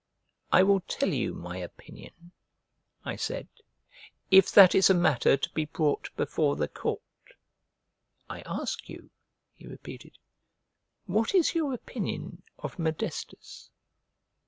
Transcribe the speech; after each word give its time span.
"I 0.51 0.63
will 0.63 0.79
tell 0.79 1.09
you 1.09 1.35
my 1.35 1.57
opinion," 1.57 2.31
I 3.05 3.15
said, 3.15 3.47
"if 4.31 4.51
that 4.53 4.73
is 4.73 4.89
a 4.89 4.95
matter 4.95 5.37
to 5.37 5.49
be 5.51 5.65
brought 5.65 6.09
before 6.15 6.55
the 6.55 6.67
court." 6.67 7.03
"I 8.27 8.41
ask 8.47 8.89
you," 8.89 9.11
he 9.53 9.67
repeated, 9.67 10.17
"what 11.05 11.35
is 11.35 11.53
your 11.53 11.71
opinion 11.71 12.41
of 12.57 12.79
Modestus?" 12.79 13.69